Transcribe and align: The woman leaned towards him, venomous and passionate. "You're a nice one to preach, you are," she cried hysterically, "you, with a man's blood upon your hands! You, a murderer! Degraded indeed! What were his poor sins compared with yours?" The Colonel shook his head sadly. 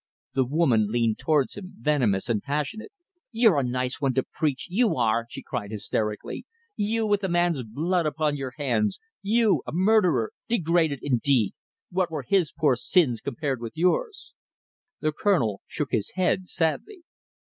The 0.33 0.45
woman 0.45 0.87
leaned 0.89 1.19
towards 1.19 1.53
him, 1.53 1.75
venomous 1.77 2.27
and 2.27 2.41
passionate. 2.41 2.91
"You're 3.31 3.59
a 3.59 3.63
nice 3.63 4.01
one 4.01 4.15
to 4.15 4.23
preach, 4.23 4.65
you 4.67 4.95
are," 4.97 5.27
she 5.29 5.43
cried 5.43 5.69
hysterically, 5.69 6.43
"you, 6.75 7.05
with 7.05 7.23
a 7.23 7.29
man's 7.29 7.61
blood 7.61 8.07
upon 8.07 8.35
your 8.35 8.53
hands! 8.57 8.99
You, 9.21 9.61
a 9.67 9.71
murderer! 9.71 10.31
Degraded 10.47 11.01
indeed! 11.03 11.53
What 11.91 12.09
were 12.09 12.23
his 12.23 12.51
poor 12.51 12.75
sins 12.75 13.21
compared 13.21 13.61
with 13.61 13.73
yours?" 13.77 14.33
The 15.01 15.11
Colonel 15.11 15.61
shook 15.67 15.91
his 15.91 16.13
head 16.15 16.47
sadly. 16.47 17.03